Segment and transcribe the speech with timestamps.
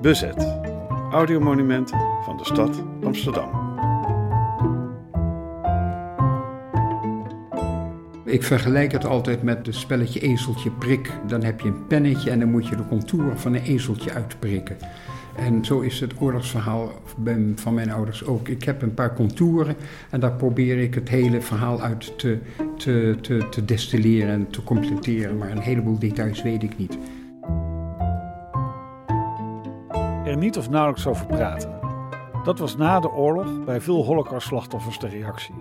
[0.00, 0.56] Bezet.
[1.10, 3.48] Audiomonumenten van de stad Amsterdam.
[8.24, 11.12] Ik vergelijk het altijd met het spelletje ezeltje prik.
[11.26, 14.76] Dan heb je een pennetje en dan moet je de contouren van een ezeltje uitprikken.
[15.36, 16.92] En zo is het oorlogsverhaal
[17.54, 18.48] van mijn ouders ook.
[18.48, 19.76] Ik heb een paar contouren
[20.10, 22.38] en daar probeer ik het hele verhaal uit te,
[22.76, 25.38] te, te, te destilleren en te completeren.
[25.38, 26.98] Maar een heleboel details weet ik niet.
[30.38, 31.80] Niet of nauwelijks over praten.
[32.44, 35.54] Dat was na de oorlog bij veel holocaust-slachtoffers de reactie.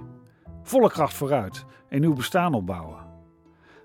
[0.63, 3.05] Volle kracht vooruit, een nieuw bestaan opbouwen.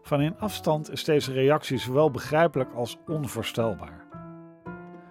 [0.02, 4.04] Van in afstand is deze reactie zowel begrijpelijk als onvoorstelbaar.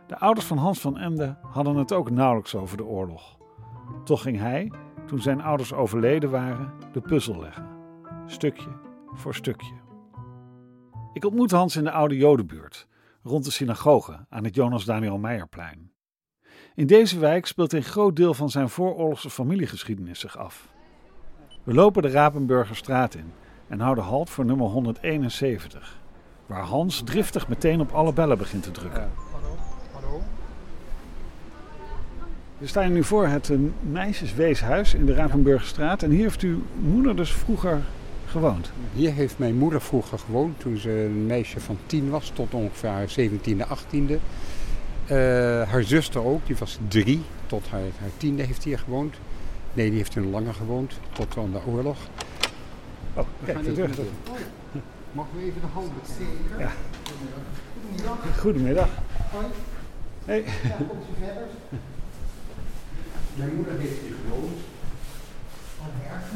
[0.08, 3.38] De ouders van Hans van Emden hadden het ook nauwelijks over de oorlog.
[4.04, 4.72] Toch ging hij,
[5.06, 7.68] toen zijn ouders overleden waren, de puzzel leggen.
[8.26, 8.70] Stukje
[9.14, 9.74] voor stukje.
[11.14, 12.88] Ik ontmoette Hans in de oude Jodenbuurt,
[13.24, 15.92] rond de synagoge aan het Jonas Daniel Meijerplein.
[16.76, 20.68] In deze wijk speelt een groot deel van zijn vooroorlogse familiegeschiedenis zich af.
[21.64, 23.34] We lopen de Rapenburgerstraat in
[23.68, 26.00] en houden halt voor nummer 171,
[26.46, 29.12] waar Hans driftig meteen op alle bellen begint te drukken.
[32.58, 36.04] We staan nu voor het meisjesweeshuis in de Ravenburgerstraat.
[36.04, 37.82] En hier heeft uw moeder dus vroeger
[38.32, 38.72] gewoond?
[38.94, 42.90] Hier heeft mijn moeder vroeger gewoond toen ze een meisje van tien was tot ongeveer
[42.90, 44.20] haar 17e, 18e.
[45.12, 45.18] Uh,
[45.70, 47.22] haar zuster ook, die was drie.
[47.48, 49.16] Tot haar, haar tiende heeft hier gewoond.
[49.74, 51.98] Nee, die heeft hier langer gewoond, tot aan de oorlog.
[53.14, 53.90] Oh, kijk, de deur.
[55.12, 56.60] Mogen we even de hand Zeker.
[56.60, 56.72] Ja.
[57.84, 58.40] Goedemiddag.
[58.40, 58.90] Goedemiddag.
[59.32, 59.46] Hoi.
[60.26, 60.44] Hey.
[60.64, 61.48] Ja, komt u verder.
[63.38, 64.58] Mijn moeder heeft hier gewoond.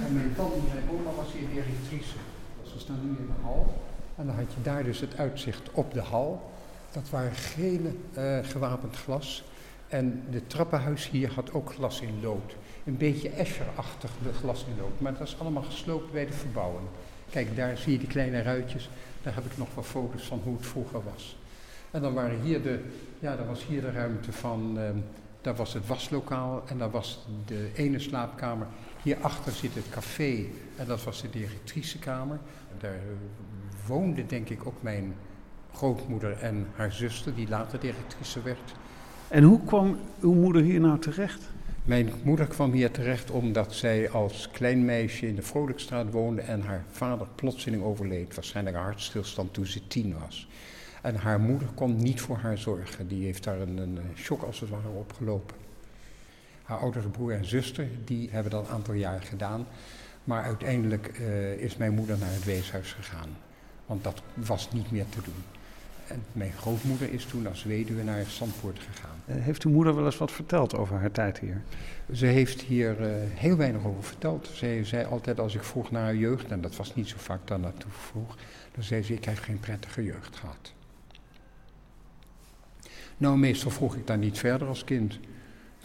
[0.06, 2.16] En mijn tante, mijn oma was hier directrice.
[2.64, 3.74] Dus we staan nu in de hal.
[4.16, 6.52] En dan had je daar dus het uitzicht op de hal.
[6.92, 9.44] Dat waren gele uh, gewapend glas.
[9.88, 12.56] En de trappenhuis hier had ook glas in lood.
[12.84, 15.00] Een beetje Escher-achtig glas in lood.
[15.00, 16.88] Maar dat is allemaal gesloopt bij de verbouwing.
[17.30, 18.90] Kijk, daar zie je die kleine ruitjes.
[19.24, 21.38] Daar heb ik nog wat foto's van hoe het vroeger was.
[21.92, 22.80] En dan waren hier de,
[23.20, 24.74] ja, dan was hier de ruimte van...
[24.78, 24.84] Uh,
[25.42, 28.68] daar was het waslokaal en daar was de ene slaapkamer.
[29.06, 30.46] Hierachter zit het café
[30.76, 32.40] en dat was de directricekamer.
[32.80, 33.00] Daar
[33.88, 35.16] woonde denk ik ook mijn
[35.74, 38.74] grootmoeder en haar zuster, die later directrice werd.
[39.28, 41.42] En hoe kwam uw moeder hier nou terecht?
[41.84, 46.62] Mijn moeder kwam hier terecht omdat zij als klein meisje in de Vrolijkstraat woonde en
[46.62, 48.36] haar vader plotseling overleed.
[48.36, 50.48] Waarschijnlijk een hartstilstand toen ze tien was.
[51.02, 53.08] En haar moeder kon niet voor haar zorgen.
[53.08, 55.65] Die heeft daar een, een shock als het ware opgelopen.
[56.66, 59.68] Haar oudere broer en zuster, die hebben dat een aantal jaar gedaan.
[60.24, 63.30] Maar uiteindelijk uh, is mijn moeder naar het weeshuis gegaan.
[63.86, 65.44] Want dat was niet meer te doen.
[66.08, 69.16] En mijn grootmoeder is toen als weduwe naar Zandvoort gegaan.
[69.26, 71.62] Uh, heeft uw moeder wel eens wat verteld over haar tijd hier?
[72.14, 74.50] Ze heeft hier uh, heel weinig over verteld.
[74.54, 77.48] Ze zei altijd als ik vroeg naar haar jeugd, en dat was niet zo vaak
[77.48, 78.36] dan naartoe vroeg,
[78.72, 80.74] dan zei ze ik heb geen prettige jeugd gehad.
[83.18, 85.20] Nou, meestal vroeg ik daar niet verder als kind.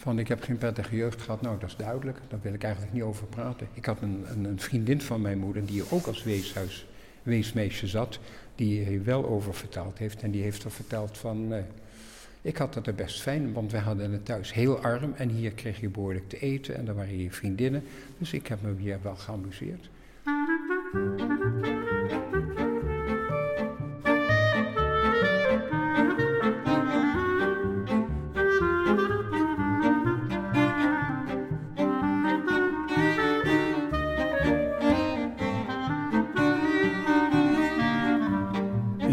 [0.01, 1.41] Van ik heb geen prettige jeugd gehad.
[1.41, 2.17] Nou, dat is duidelijk.
[2.27, 3.67] Daar wil ik eigenlijk niet over praten.
[3.73, 6.85] Ik had een, een, vriendin van mijn moeder die ook als weeshuis,
[7.23, 8.19] weesmeisje zat.
[8.55, 10.21] Die hier wel over verteld heeft.
[10.21, 11.53] En die heeft er verteld van...
[11.53, 11.59] Eh,
[12.41, 15.13] ik had het er best fijn, want we hadden het thuis heel arm.
[15.15, 17.83] En hier kreeg je behoorlijk te eten en daar waren hier vriendinnen.
[18.17, 19.89] Dus ik heb me hier wel geamuseerd.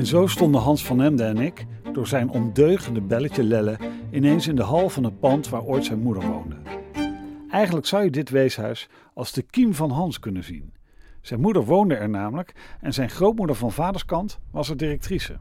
[0.08, 3.78] Zo stonden Hans van Emden en ik, door zijn ondeugende belletje lellen,
[4.10, 6.56] ineens in de hal van het pand waar ooit zijn moeder woonde.
[7.50, 10.72] Eigenlijk zou je dit weeshuis als de kiem van Hans kunnen zien.
[11.20, 15.38] Zijn moeder woonde er namelijk en zijn grootmoeder van vaderskant was er directrice.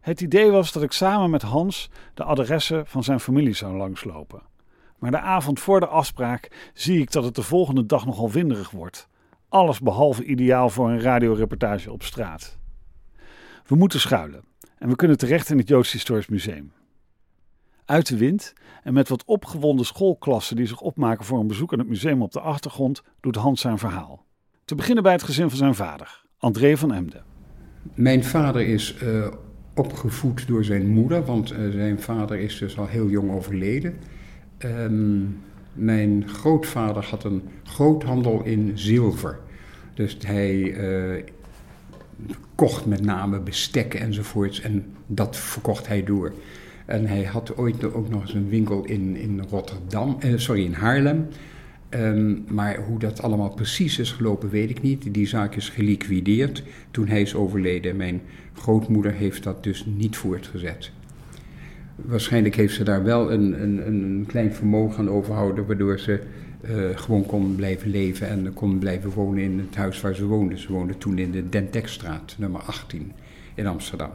[0.00, 4.42] Het idee was dat ik samen met Hans de adressen van zijn familie zou langslopen.
[4.98, 8.70] Maar de avond voor de afspraak zie ik dat het de volgende dag nogal winderig
[8.70, 9.08] wordt.
[9.48, 12.57] Alles behalve ideaal voor een radioreportage op straat.
[13.68, 14.44] We moeten schuilen
[14.78, 16.72] en we kunnen terecht in het Joods Historisch Museum.
[17.84, 21.78] Uit de wind en met wat opgewonden schoolklassen die zich opmaken voor een bezoek aan
[21.78, 24.24] het museum op de achtergrond, doet Hans zijn verhaal.
[24.64, 27.24] Te beginnen bij het gezin van zijn vader, André van Emden.
[27.94, 29.26] Mijn vader is uh,
[29.74, 33.98] opgevoed door zijn moeder, want uh, zijn vader is dus al heel jong overleden.
[34.58, 35.42] Um,
[35.72, 39.38] mijn grootvader had een groothandel in zilver.
[39.94, 41.24] Dus hij uh,
[42.54, 46.32] kocht met name bestek enzovoorts en dat verkocht hij door.
[46.86, 50.72] En hij had ooit ook nog eens een winkel in, in Rotterdam, eh, sorry, in
[50.72, 51.26] Haarlem.
[51.88, 55.14] Ehm, maar hoe dat allemaal precies is gelopen, weet ik niet.
[55.14, 57.96] Die zaak is geliquideerd toen hij is overleden.
[57.96, 58.20] Mijn
[58.54, 60.90] grootmoeder heeft dat dus niet voortgezet.
[61.96, 66.20] Waarschijnlijk heeft ze daar wel een, een, een klein vermogen aan overhouden, waardoor ze
[66.60, 70.58] uh, gewoon kon blijven leven en kon blijven wonen in het huis waar ze woonde.
[70.58, 73.12] Ze woonde toen in de Dentekstraat, nummer 18
[73.54, 74.10] in Amsterdam.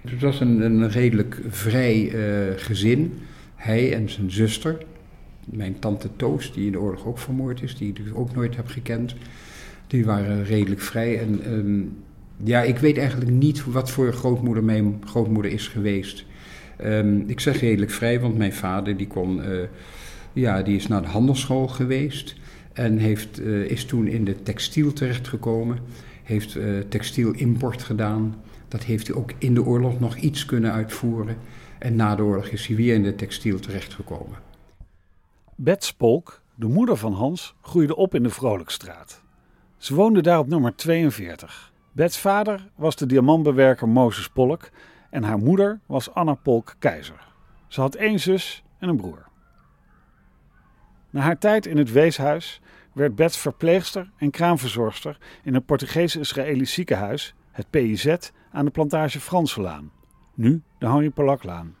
[0.00, 3.18] Het was een, een redelijk vrij uh, gezin.
[3.54, 4.78] Hij en zijn zuster,
[5.44, 8.66] mijn tante Toos, die in de oorlog ook vermoord is, die ik ook nooit heb
[8.66, 9.14] gekend,
[9.86, 11.18] die waren redelijk vrij.
[11.18, 11.96] En um,
[12.42, 16.24] ja, ik weet eigenlijk niet wat voor grootmoeder mijn grootmoeder is geweest.
[16.84, 19.62] Um, ik zeg redelijk vrij, want mijn vader die kon, uh,
[20.34, 22.34] ja, die is naar de handelsschool geweest
[22.72, 25.78] en heeft, uh, is toen in de textiel terechtgekomen.
[26.22, 28.34] Heeft uh, textielimport gedaan.
[28.68, 31.36] Dat heeft hij ook in de oorlog nog iets kunnen uitvoeren.
[31.78, 34.38] En na de oorlog is hij weer in de textiel terechtgekomen.
[35.56, 39.22] Bets Polk, de moeder van Hans, groeide op in de Vrolijkstraat.
[39.76, 41.72] Ze woonde daar op nummer 42.
[41.92, 44.70] Bets vader was de diamantbewerker Mozes Polk
[45.10, 47.28] en haar moeder was Anna Polk Keizer.
[47.68, 49.23] Ze had één zus en een broer.
[51.14, 52.60] Na haar tijd in het weeshuis
[52.92, 58.16] werd Bets verpleegster en kraamverzorgster in het Portugese-Israëlisch ziekenhuis, het PIZ,
[58.50, 59.90] aan de plantage Franselaan,
[60.34, 61.76] nu de Henri Polaklaan.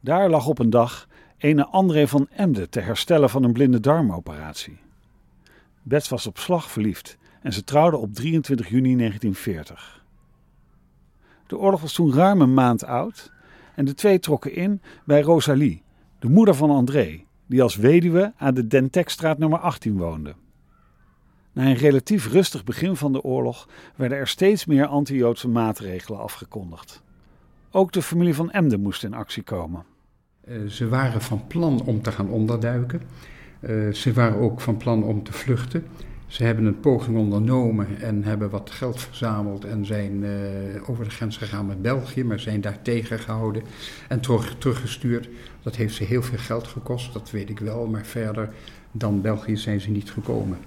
[0.00, 1.08] Daar lag op een dag
[1.38, 4.78] ene André van Emden te herstellen van een blinde darmoperatie.
[5.82, 10.04] Bets was op slag verliefd en ze trouwde op 23 juni 1940.
[11.46, 13.32] De oorlog was toen ruim een maand oud
[13.74, 15.82] en de twee trokken in bij Rosalie,
[16.18, 20.34] de moeder van André, die als weduwe aan de Dentekstraat nummer 18 woonde.
[21.52, 27.02] Na een relatief rustig begin van de oorlog werden er steeds meer anti-Joodse maatregelen afgekondigd.
[27.70, 29.84] Ook de familie van Emden moest in actie komen.
[30.48, 33.02] Uh, ze waren van plan om te gaan onderduiken.
[33.60, 35.84] Uh, ze waren ook van plan om te vluchten.
[36.28, 40.30] Ze hebben een poging ondernomen en hebben wat geld verzameld en zijn uh,
[40.90, 43.62] over de grens gegaan met België, maar zijn daar tegengehouden
[44.08, 45.28] en terug, teruggestuurd.
[45.62, 48.50] Dat heeft ze heel veel geld gekost, dat weet ik wel, maar verder
[48.92, 50.58] dan België zijn ze niet gekomen.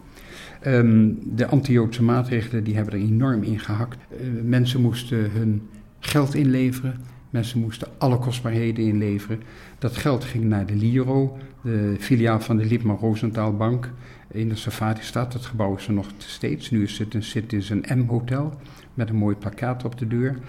[0.65, 3.97] Um, de anti-Joodse maatregelen die hebben er enorm in gehakt.
[4.11, 5.69] Uh, mensen moesten hun
[5.99, 9.43] geld inleveren, mensen moesten alle kostbaarheden inleveren.
[9.79, 13.91] Dat geld ging naar de Liro, de filiaal van de Liebman Rosenthal Bank
[14.31, 15.31] in de Safari-stad.
[15.31, 16.71] Dat gebouw is er nog steeds.
[16.71, 18.53] Nu is het een, zit is een M-hotel
[18.93, 20.39] met een mooi plakkaat op de deur.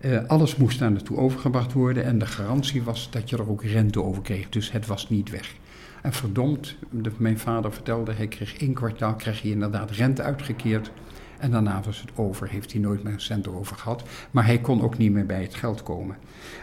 [0.00, 3.64] Uh, alles moest daar naartoe overgebracht worden en de garantie was dat je er ook
[3.64, 4.48] rente over kreeg.
[4.48, 5.54] Dus het was niet weg.
[6.02, 6.76] En verdomd,
[7.16, 10.90] mijn vader vertelde, hij kreeg één kwartaal kreeg hij inderdaad rente uitgekeerd.
[11.40, 14.02] En daarna was het over, heeft hij nooit meer een cent over gehad.
[14.30, 16.16] Maar hij kon ook niet meer bij het geld komen.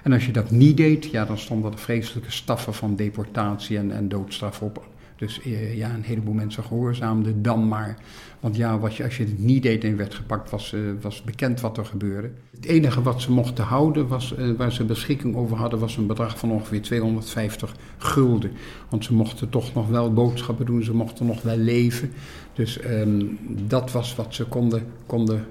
[0.04, 3.92] En als je dat niet deed, ja, dan stonden er vreselijke staffen van deportatie en,
[3.92, 4.86] en doodstraf op.
[5.18, 7.98] Dus eh, ja, een heleboel mensen gehoorzaamden dan maar.
[8.40, 11.62] Want ja, je, als je het niet deed en werd gepakt, was, uh, was bekend
[11.62, 12.32] wat er gebeurde.
[12.52, 16.08] Het enige wat ze mochten houden, was, uh, waar ze beschikking over hadden, was een
[16.08, 18.52] bedrag van ongeveer 250 gulden.
[18.90, 22.12] Want ze mochten toch nog wel boodschappen doen, ze mochten nog wel leven.
[22.54, 23.38] Dus um,
[23.68, 25.46] dat was wat ze konden, konden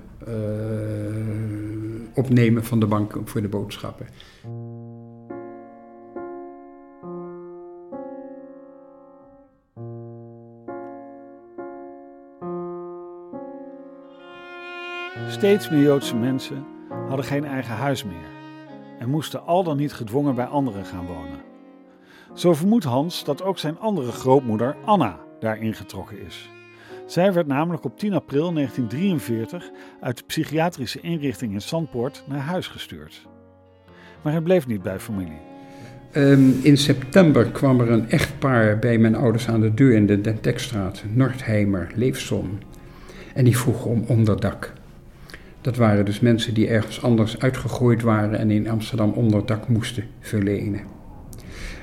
[2.14, 4.06] opnemen van de bank voor de boodschappen.
[15.28, 16.64] Steeds meer Joodse mensen
[17.08, 18.34] hadden geen eigen huis meer
[18.98, 21.40] en moesten al dan niet gedwongen bij anderen gaan wonen.
[22.34, 26.50] Zo vermoedt Hans dat ook zijn andere grootmoeder Anna daar ingetrokken is.
[27.06, 29.70] Zij werd namelijk op 10 april 1943
[30.00, 33.26] uit de psychiatrische inrichting in Zandpoort naar huis gestuurd.
[34.22, 35.40] Maar het bleef niet bij familie.
[36.12, 40.20] Um, in september kwam er een echtpaar bij mijn ouders aan de deur in de
[40.20, 42.58] Dentekstraat, Nordheimer, Leefsom.
[43.34, 44.72] En die vroegen om onderdak.
[45.66, 50.80] Dat waren dus mensen die ergens anders uitgegooid waren en in Amsterdam onderdak moesten verlenen.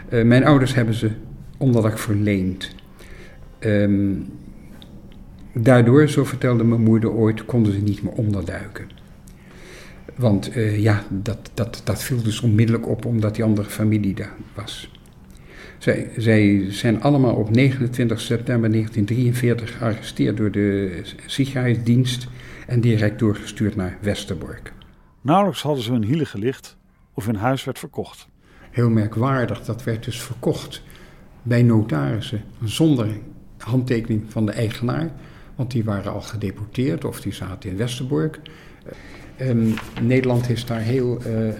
[0.09, 1.11] Uh, mijn ouders hebben ze
[1.57, 2.75] onderdak verleend.
[3.59, 4.25] Um,
[5.53, 8.87] daardoor, zo vertelde mijn moeder ooit, konden ze niet meer onderduiken.
[10.15, 14.35] Want uh, ja, dat, dat, dat viel dus onmiddellijk op omdat die andere familie daar
[14.55, 14.91] was.
[15.83, 22.27] Zij, zij zijn allemaal op 29 september 1943 gearresteerd door de Sicherheidsdienst
[22.67, 24.73] en direct doorgestuurd naar Westerbork.
[25.21, 26.77] Nauwelijks hadden ze hun hielen gelicht
[27.13, 28.27] of hun huis werd verkocht.
[28.71, 30.83] Heel merkwaardig, dat werd dus verkocht
[31.41, 33.07] bij notarissen zonder
[33.57, 35.11] handtekening van de eigenaar,
[35.55, 38.39] want die waren al gedeporteerd of die zaten in Westerbork.
[39.41, 41.53] Um, Nederland is daar heel uh, uh,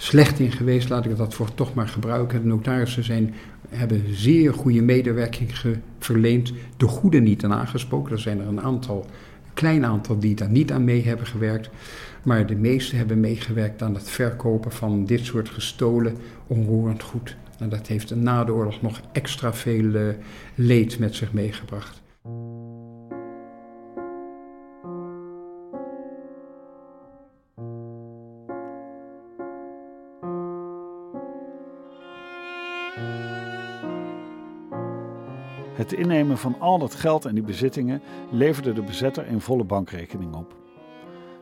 [0.00, 2.42] slecht in geweest, laat ik dat voor toch maar gebruiken.
[2.42, 3.34] De notarissen zijn,
[3.68, 5.50] hebben zeer goede medewerking
[5.98, 8.12] verleend, de goede niet aan aangesproken.
[8.12, 9.06] Er zijn er een aantal,
[9.54, 11.70] klein aantal die daar niet aan mee hebben gewerkt.
[12.22, 17.36] Maar de meeste hebben meegewerkt aan het verkopen van dit soort gestolen onroerend goed.
[17.58, 20.08] En dat heeft na de oorlog nog extra veel uh,
[20.54, 22.00] leed met zich meegebracht.
[35.88, 40.34] Het innemen van al dat geld en die bezittingen leverde de bezetter een volle bankrekening
[40.34, 40.56] op.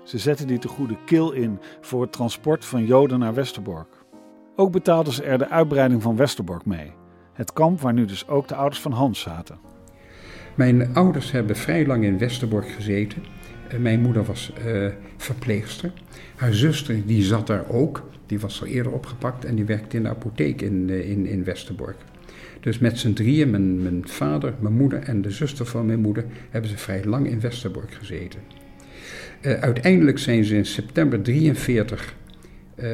[0.05, 4.05] Ze zetten die te goede kil in voor het transport van Joden naar Westerbork.
[4.57, 6.93] Ook betaalden ze er de uitbreiding van Westerbork mee,
[7.33, 9.59] het kamp waar nu dus ook de ouders van Hans zaten.
[10.55, 13.25] Mijn ouders hebben vrij lang in Westerbork gezeten.
[13.69, 15.93] Eh, mijn moeder was uh, verpleegster.
[16.37, 18.03] Haar zuster die zat daar ook.
[18.27, 21.45] Die was al eerder opgepakt en die werkte in de apotheek in, uh, in, in
[21.45, 21.97] Westerbork.
[22.67, 26.25] Dus met z'n drieën, mijn, mijn vader, mijn moeder en de zuster van mijn moeder,
[26.51, 28.41] hebben ze vrij lang in Westerbork gezeten.
[29.43, 32.15] Uh, uiteindelijk zijn ze in september 43
[32.77, 32.87] uh,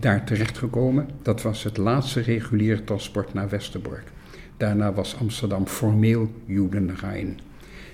[0.00, 1.08] daar terechtgekomen.
[1.22, 4.04] Dat was het laatste reguliere transport naar Westerbork.
[4.56, 7.38] Daarna was Amsterdam formeel Judenrein.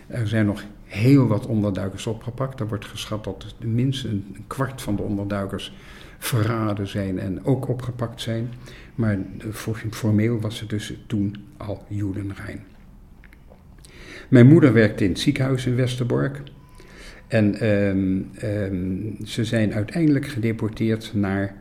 [0.06, 2.60] Er zijn nog heel wat onderduikers opgepakt.
[2.60, 5.74] Er wordt geschat dat minstens een kwart van de onderduikers
[6.18, 8.48] verraden zijn en ook opgepakt zijn.
[8.94, 9.18] Maar
[9.90, 12.64] formeel was het dus toen al Judenrein.
[14.28, 16.42] Mijn moeder werkte in het ziekenhuis in Westerbork.
[17.26, 21.54] En um, um, ze zijn uiteindelijk gedeporteerd naar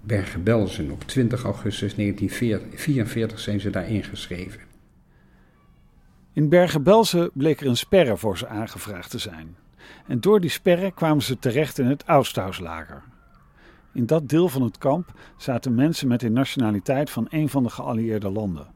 [0.00, 0.90] Bergen-Belsen.
[0.90, 4.60] Op 20 augustus 1944 zijn ze daar ingeschreven.
[6.32, 9.56] In Bergen-Belsen bleek er een sperre voor ze aangevraagd te zijn.
[10.06, 13.02] En door die sperre kwamen ze terecht in het Oosthuislager.
[13.92, 17.70] In dat deel van het kamp zaten mensen met de nationaliteit van een van de
[17.70, 18.66] geallieerde landen.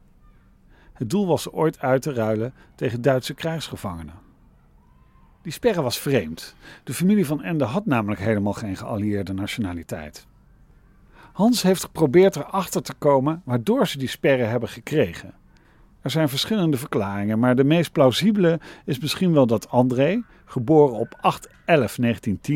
[0.93, 4.23] Het doel was ooit uit te ruilen tegen Duitse krijgsgevangenen.
[5.41, 6.55] Die sperre was vreemd.
[6.83, 10.27] De familie van Ende had namelijk helemaal geen geallieerde nationaliteit.
[11.31, 15.33] Hans heeft geprobeerd erachter te komen waardoor ze die sperre hebben gekregen.
[16.01, 21.39] Er zijn verschillende verklaringen, maar de meest plausibele is misschien wel dat André, geboren op
[22.51, 22.53] 8-11-1910,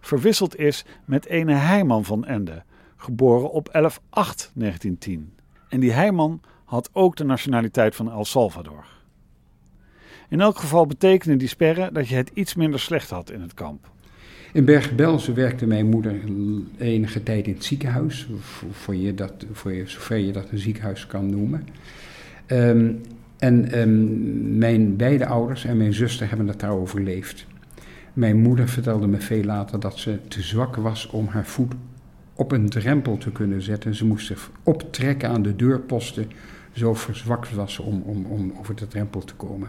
[0.00, 2.62] verwisseld is met ene Heijman van Ende,
[2.96, 5.10] geboren op 11-8-1910.
[5.68, 8.84] En die Heijman had ook de nationaliteit van El Salvador.
[10.28, 13.54] In elk geval betekende die sperren dat je het iets minder slecht had in het
[13.54, 13.90] kamp.
[14.52, 16.20] In Bergen-Belsen werkte mijn moeder
[16.78, 18.28] enige tijd in het ziekenhuis,
[18.70, 21.66] voor je dat, voor je, zover je dat een ziekenhuis kan noemen.
[22.46, 23.00] Um,
[23.42, 27.46] en um, mijn beide ouders en mijn zuster hebben het daar overleefd.
[28.12, 31.74] Mijn moeder vertelde me veel later dat ze te zwak was om haar voet
[32.34, 33.94] op een drempel te kunnen zetten.
[33.94, 36.30] Ze moest zich optrekken aan de deurposten.
[36.72, 39.68] Zo verzwakt was ze om, om, om over de drempel te komen.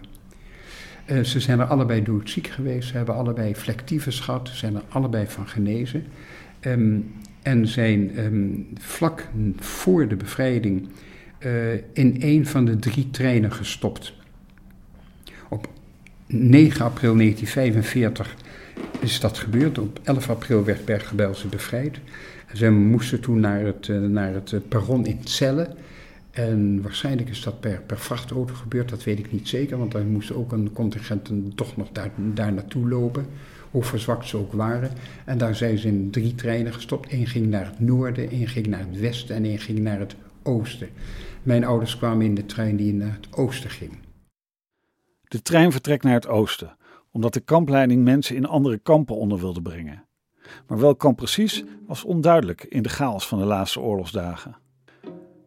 [1.12, 2.88] Uh, ze zijn er allebei doodziek geweest.
[2.88, 4.48] Ze hebben allebei flectieve gehad.
[4.48, 6.03] Ze zijn er allebei van genezen.
[6.62, 7.12] Um,
[7.42, 9.27] en zijn um, vlak
[9.58, 10.88] voor de bevrijding
[11.94, 14.14] in een van de drie treinen gestopt.
[15.50, 15.70] Op
[16.26, 18.36] 9 april 1945
[19.00, 19.78] is dat gebeurd.
[19.78, 22.00] Op 11 april werd Bergen-Belsen bevrijd.
[22.54, 25.68] Ze moesten toen naar het, uh, naar het perron in Celle.
[26.32, 30.06] En waarschijnlijk is dat per, per vrachtauto gebeurd, dat weet ik niet zeker, want daar
[30.06, 33.26] moest ook een contingent toch nog daar, daar naartoe lopen,
[33.72, 34.92] hoe verzwakt ze ook waren.
[35.26, 37.12] En daar zijn ze in drie treinen gestopt.
[37.12, 40.16] Eén ging naar het noorden, één ging naar het westen en één ging naar het
[40.44, 40.90] oosten.
[41.44, 43.92] Mijn ouders kwamen in de trein die naar het oosten ging.
[45.28, 46.78] De trein vertrekt naar het oosten,
[47.12, 50.06] omdat de kampleiding mensen in andere kampen onder wilde brengen.
[50.68, 54.56] Maar welk kamp precies was onduidelijk in de chaos van de laatste oorlogsdagen.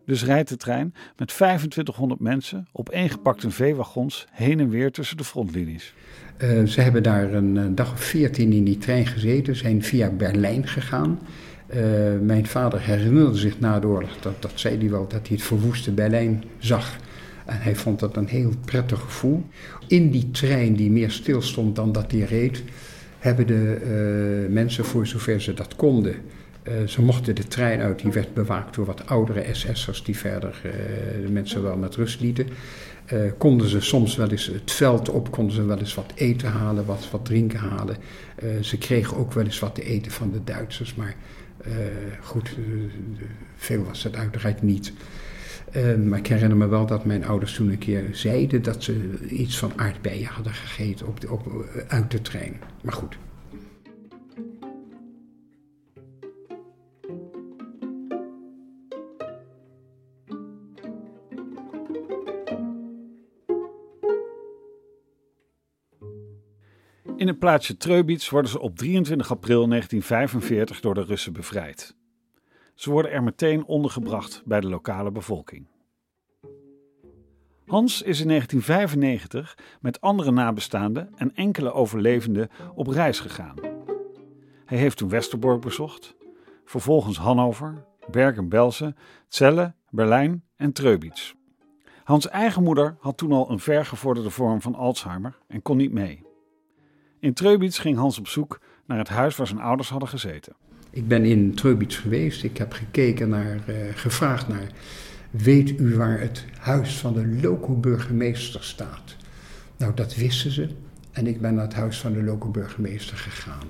[0.07, 5.25] Dus rijdt de trein met 2500 mensen op ingepakte veewagons heen en weer tussen de
[5.25, 5.95] frontlinies.
[6.43, 10.11] Uh, ze hebben daar een, een dag of 14 in die trein gezeten, zijn via
[10.11, 11.19] Berlijn gegaan.
[11.75, 11.77] Uh,
[12.21, 15.43] mijn vader herinnerde zich na de oorlog, dat, dat zei hij wel, dat hij het
[15.43, 16.97] verwoeste Berlijn zag.
[17.47, 19.45] En hij vond dat een heel prettig gevoel.
[19.87, 22.63] In die trein die meer stilstond dan dat hij reed,
[23.19, 23.79] hebben de
[24.47, 26.15] uh, mensen, voor zover ze dat konden,
[26.63, 30.61] uh, ze mochten de trein uit, die werd bewaakt door wat oudere SS'ers die verder
[31.25, 32.47] de mensen wel met rust lieten.
[33.39, 36.85] Konden ze soms wel eens het veld op, konden ze wel eens wat eten halen,
[36.85, 37.97] wat, wat drinken halen.
[38.61, 41.15] ze kregen ook wel eens wat te eten van de Duitsers, maar
[42.21, 42.57] goed,
[43.57, 44.93] veel was het uiteraard niet.
[46.05, 49.59] maar ik herinner me wel dat mijn ouders toen een keer zeiden dat ze iets
[49.59, 52.57] van aardbeien hadden gegeten op de, op, uit de trein.
[52.83, 53.17] Maar goed,
[67.27, 71.97] In het plaatsje Treubits worden ze op 23 april 1945 door de Russen bevrijd.
[72.75, 75.67] Ze worden er meteen ondergebracht bij de lokale bevolking.
[77.65, 83.57] Hans is in 1995 met andere nabestaanden en enkele overlevenden op reis gegaan.
[84.65, 86.17] Hij heeft toen Westerbork bezocht,
[86.65, 88.97] vervolgens Hannover, Bergen-Belsen,
[89.29, 91.35] Celle, Berlijn en Treubits.
[92.05, 96.26] Hans' eigen moeder had toen al een vergevorderde vorm van Alzheimer en kon niet mee.
[97.27, 100.53] In Treubits ging Hans op zoek naar het huis waar zijn ouders hadden gezeten.
[100.91, 102.43] Ik ben in Treubits geweest.
[102.43, 104.67] Ik heb gekeken naar, uh, gevraagd naar,
[105.31, 109.17] weet u waar het huis van de loco-burgemeester staat?
[109.77, 110.69] Nou, dat wisten ze.
[111.13, 113.69] En ik ben naar het huis van de loco-burgemeester gegaan.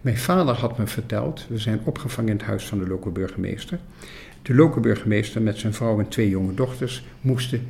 [0.00, 3.78] Mijn vader had me verteld, we zijn opgevangen in het huis van de loco-burgemeester.
[4.42, 7.66] De loco-burgemeester met zijn vrouw en twee jonge dochters moesten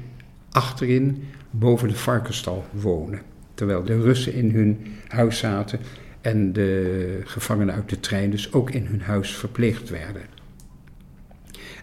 [0.51, 3.34] achterin boven de varkenstal wonen.
[3.55, 5.79] Terwijl de Russen in hun huis zaten
[6.21, 10.23] en de gevangenen uit de trein dus ook in hun huis verpleegd werden.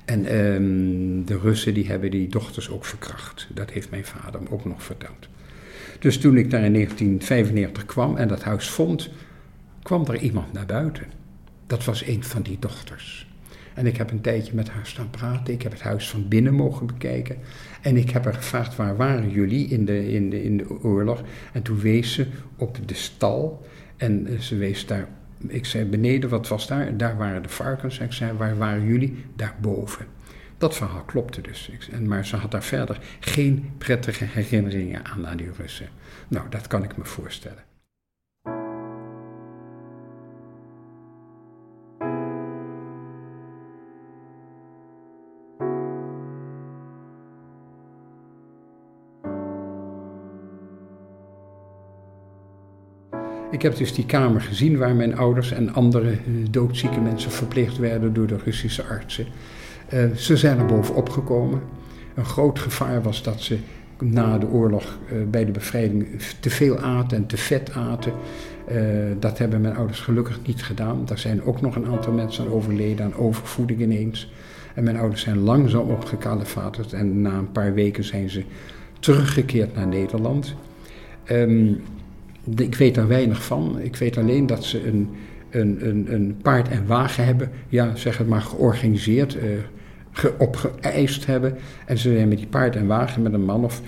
[0.05, 3.47] En um, de Russen die hebben die dochters ook verkracht.
[3.53, 5.27] Dat heeft mijn vader ook nog verteld.
[5.99, 9.09] Dus toen ik daar in 1995 kwam en dat huis vond,
[9.83, 11.05] kwam er iemand naar buiten.
[11.67, 13.30] Dat was een van die dochters.
[13.81, 15.53] En ik heb een tijdje met haar staan praten.
[15.53, 17.37] Ik heb het huis van binnen mogen bekijken.
[17.81, 21.21] En ik heb haar gevraagd, waar waren jullie in de, in de, in de oorlog?
[21.53, 23.65] En toen wees ze op de stal.
[23.97, 25.07] En eh, ze wees daar,
[25.47, 26.97] ik zei beneden, wat was daar?
[26.97, 27.99] Daar waren de varkens.
[27.99, 29.23] En ik zei, waar waren jullie?
[29.35, 30.05] Daarboven.
[30.57, 31.71] Dat verhaal klopte dus.
[32.05, 35.87] Maar ze had daar verder geen prettige herinneringen aan aan die Russen.
[36.27, 37.70] Nou, dat kan ik me voorstellen.
[53.61, 56.17] Ik heb dus die kamer gezien waar mijn ouders en andere eh,
[56.49, 59.25] doodzieke mensen verpleegd werden door de Russische artsen.
[59.93, 61.61] Uh, ze zijn er bovenop gekomen.
[62.15, 63.57] Een groot gevaar was dat ze
[63.99, 66.07] na de oorlog uh, bij de bevrijding
[66.39, 68.13] te veel aten en te vet aten.
[69.19, 71.05] Dat hebben mijn ouders gelukkig niet gedaan.
[71.05, 74.31] Daar zijn ook nog een aantal mensen aan overleden aan overvoeding ineens.
[74.75, 78.43] En mijn ouders zijn langzaam opgekalefaterd en na een paar weken zijn ze
[78.99, 80.55] teruggekeerd naar Nederland.
[81.31, 81.81] Um,
[82.55, 83.79] ik weet er weinig van.
[83.79, 85.09] Ik weet alleen dat ze een,
[85.49, 89.41] een, een, een paard en wagen hebben, ja, zeg het maar, georganiseerd, uh,
[90.11, 91.57] ge, opgeëist hebben.
[91.85, 93.81] En ze zijn met die paard en wagen met een man of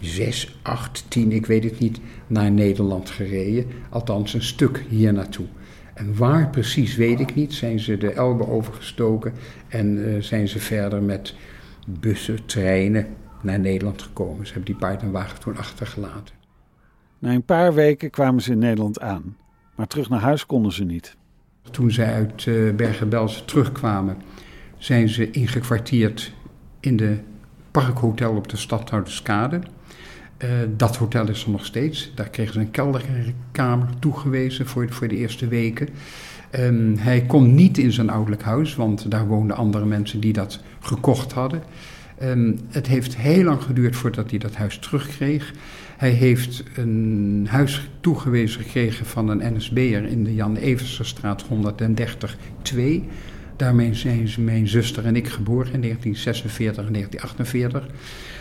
[0.00, 3.66] zes, acht, tien, ik weet het niet, naar Nederland gereden.
[3.88, 5.46] Althans, een stuk hier naartoe.
[5.94, 7.52] En waar precies weet ik niet.
[7.52, 9.32] Zijn ze de Elbe overgestoken
[9.68, 11.34] en uh, zijn ze verder met
[11.84, 13.06] bussen, treinen
[13.42, 14.46] naar Nederland gekomen.
[14.46, 16.39] Ze hebben die paard en wagen toen achtergelaten.
[17.20, 19.36] Na een paar weken kwamen ze in Nederland aan,
[19.74, 21.16] maar terug naar huis konden ze niet.
[21.70, 24.16] Toen zij uit uh, Bergen-Belsen terugkwamen,
[24.78, 26.32] zijn ze ingekwartierd
[26.80, 27.18] in de
[27.70, 29.60] parkhotel op de Stadhouderskade.
[30.44, 32.12] Uh, dat hotel is er nog steeds.
[32.14, 35.88] Daar kregen ze een kelderkamer toegewezen voor, voor de eerste weken.
[36.58, 40.60] Um, hij kon niet in zijn ouderlijk huis, want daar woonden andere mensen die dat
[40.80, 41.62] gekocht hadden.
[42.22, 45.52] Um, het heeft heel lang geduurd voordat hij dat huis terugkreeg.
[46.00, 51.44] Hij heeft een huis toegewezen gekregen van een NSB'er in de Jan Eversenstraat
[52.74, 52.76] 130-2.
[53.56, 57.86] Daarmee zijn mijn zuster en ik geboren in 1946 en 1948.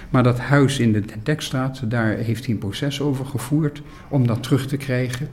[0.10, 4.44] Maar dat huis in de Dekstraat, daar heeft hij een proces over gevoerd om dat
[4.44, 5.30] terug te krijgen.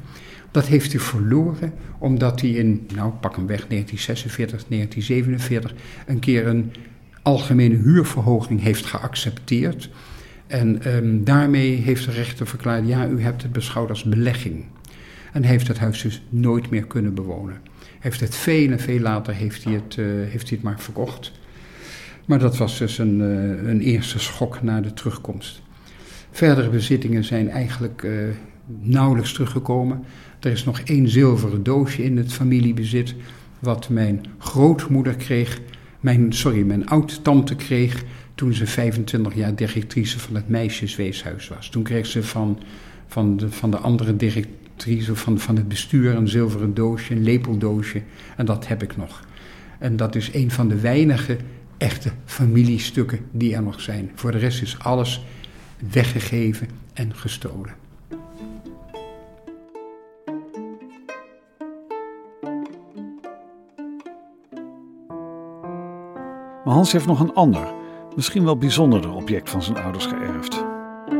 [0.50, 5.74] Dat heeft hij verloren omdat hij in, nou pak hem weg, 1946, 1947,
[6.06, 6.72] een keer een
[7.22, 9.90] algemene huurverhoging heeft geaccepteerd.
[10.46, 14.64] En um, daarmee heeft de rechter verklaard, ja, u hebt het beschouwd als belegging.
[15.32, 17.60] En heeft het huis dus nooit meer kunnen bewonen.
[17.98, 21.32] Heeft het veel en veel later heeft hij het, uh, heeft hij het maar verkocht.
[22.24, 25.62] Maar dat was dus een, uh, een eerste schok na de terugkomst.
[26.30, 28.12] Verdere bezittingen zijn eigenlijk uh,
[28.80, 30.04] nauwelijks teruggekomen.
[30.40, 33.14] Er is nog één zilveren doosje in het familiebezit,
[33.58, 35.60] wat mijn grootmoeder kreeg,
[36.00, 38.04] mijn, sorry, mijn oud-tante kreeg
[38.36, 41.68] toen ze 25 jaar directrice van het meisjesweeshuis was.
[41.68, 42.58] Toen kreeg ze van,
[43.06, 48.02] van, de, van de andere directrice van, van het bestuur een zilveren doosje, een lepeldoosje.
[48.36, 49.24] En dat heb ik nog.
[49.78, 51.36] En dat is een van de weinige
[51.78, 54.10] echte familiestukken die er nog zijn.
[54.14, 55.24] Voor de rest is alles
[55.90, 57.74] weggegeven en gestolen.
[66.64, 67.68] Maar Hans heeft nog een ander,
[68.16, 70.64] misschien wel bijzonderder object van zijn ouders geërfd.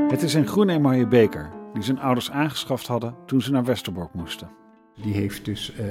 [0.08, 4.14] Het is een groene emaille beker die zijn ouders aangeschaft hadden toen ze naar Westerbork
[4.14, 4.48] moesten.
[5.02, 5.86] Die heeft dus eh,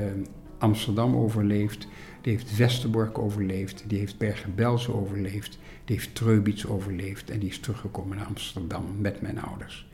[0.57, 1.87] Amsterdam overleefd,
[2.21, 7.59] die heeft Westerbork overleefd, die heeft Bergen-Belsen overleefd, die heeft Treubitz overleefd en die is
[7.59, 9.89] teruggekomen naar Amsterdam met mijn ouders.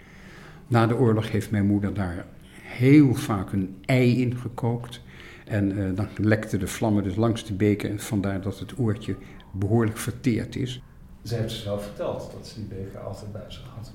[0.68, 2.26] Na de oorlog heeft mijn moeder daar
[2.62, 5.02] heel vaak een ei in gekookt.
[5.46, 9.16] En uh, dan lekte de vlammen dus langs de beker en vandaar dat het oortje
[9.52, 10.82] behoorlijk verteerd is.
[11.24, 13.92] Ze heeft zelf verteld dat ze die beker altijd bij zich had.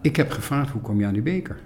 [0.00, 1.60] Ik heb gevraagd, hoe kom je aan die beker?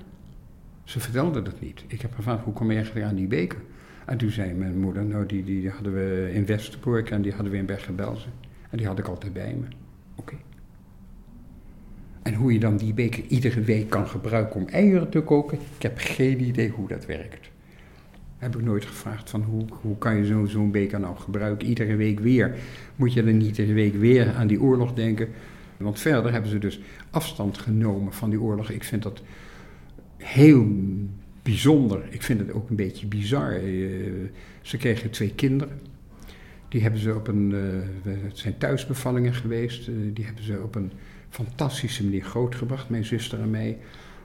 [0.85, 1.85] Ze vertelde dat niet.
[1.87, 3.59] Ik heb gevraagd, hoe kom je eigenlijk aan die beker?
[4.07, 7.53] En toen zei mijn moeder, nou die, die hadden we in Westerbork en die hadden
[7.53, 8.33] we in Bergen-Belsen.
[8.71, 9.67] En die had ik altijd bij me.
[10.15, 10.35] Oké.
[12.23, 15.83] En hoe je dan die beker iedere week kan gebruiken om eieren te koken, ik
[15.83, 17.51] heb geen idee hoe dat werkt.
[18.43, 22.21] Heb ik nooit gevraagd van hoe, hoe kan je zo'n beker nou gebruiken, iedere week
[22.21, 22.55] weer.
[22.97, 25.29] Moet je dan niet iedere week weer aan die oorlog denken?
[25.77, 28.71] Want verder hebben ze dus afstand genomen van die oorlog.
[28.71, 29.23] Ik vind dat
[30.17, 30.67] heel
[31.43, 32.03] bijzonder.
[32.11, 33.53] Ik vind het ook een beetje bizar.
[33.53, 33.63] Eh,
[34.63, 35.81] ze kregen twee kinderen.
[36.69, 37.51] Die hebben ze op een,
[38.05, 39.89] uh, het zijn thuisbevallingen geweest.
[39.89, 40.93] Uh, die hebben ze op een
[41.29, 43.79] fantastische manier grootgebracht, mijn zuster en mij.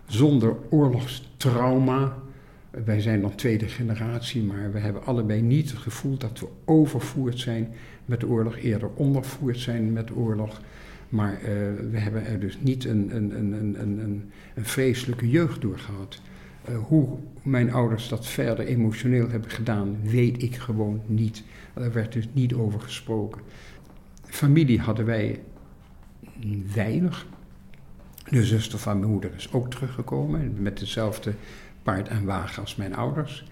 [0.06, 2.26] Zonder oorlogstrauma.
[2.70, 7.40] Wij zijn dan tweede generatie, maar we hebben allebei niet het gevoel dat we overvoerd
[7.40, 7.74] zijn
[8.06, 10.62] met de oorlog, eerder ondervoerd zijn met de oorlog.
[11.10, 11.48] Maar uh,
[11.92, 14.00] we hebben er dus niet een, een, een, een,
[14.56, 16.22] een, vreselijke jeugd doorgehad.
[16.70, 17.08] Uh, hoe
[17.42, 21.44] mijn ouders dat verder emotioneel hebben gedaan, weet ik gewoon niet.
[21.74, 23.42] Er werd dus niet over gesproken.
[24.24, 25.40] Familie hadden wij
[26.74, 27.28] weinig.
[28.30, 31.34] De zuster van mijn moeder is ook teruggekomen met hetzelfde
[31.88, 33.46] paard en wagen als mijn ouders.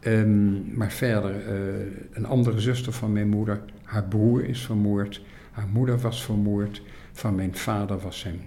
[0.00, 5.66] Um, maar verder, uh, een andere zuster van mijn moeder, haar broer is vermoord, haar
[5.66, 8.40] moeder was vermoord, van mijn vader was zijn,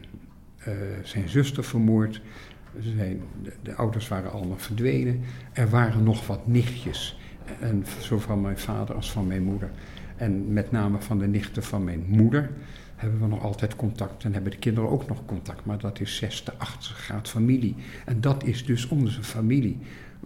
[0.67, 2.21] uh, zijn zuster vermoord.
[2.79, 5.21] Zijn, de, de, ouders waren allemaal verdwenen.
[5.53, 7.19] Er waren nog wat nichtjes,
[7.59, 9.71] en, zo van mijn vader als van mijn moeder.
[10.15, 12.49] En met name van de nichten van mijn moeder
[13.01, 15.65] hebben we nog altijd contact en hebben de kinderen ook nog contact.
[15.65, 17.75] Maar dat is zesde, achtste graad familie.
[18.05, 19.77] En dat is dus onze familie.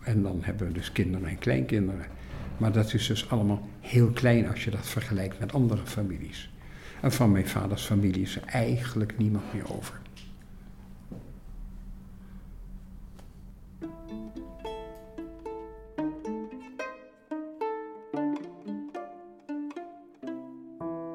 [0.02, 2.06] En dan hebben we dus kinderen en kleinkinderen.
[2.58, 6.52] Maar dat is dus allemaal heel klein als je dat vergelijkt met andere families.
[7.02, 10.00] En van mijn vaders familie is er eigenlijk niemand meer over.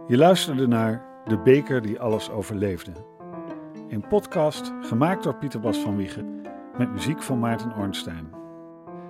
[0.09, 2.93] Je luisterde naar De beker die alles overleefde.
[3.89, 6.41] Een podcast gemaakt door Pieter Bas van Wiegen
[6.79, 8.31] met muziek van Maarten Ornstein.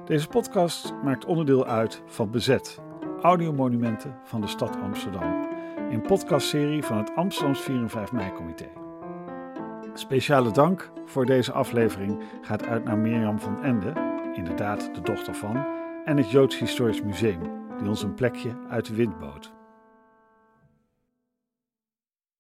[0.04, 2.80] Deze podcast maakt onderdeel uit van Bezet,
[3.22, 5.48] audiomonumenten van de stad Amsterdam.
[5.90, 8.68] Een podcastserie van het Amsterdams 4 en 5 mei-comité.
[9.94, 13.92] Speciale dank voor deze aflevering gaat uit naar Mirjam van Ende,
[14.34, 15.66] inderdaad de dochter van,
[16.04, 17.42] en het Joods Historisch Museum,
[17.78, 19.59] die ons een plekje uit de wind bood.